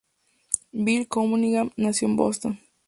Bill 0.71 1.07
Cunningham 1.07 1.69
nació 1.77 2.07
en 2.07 2.15
Boston. 2.15 2.59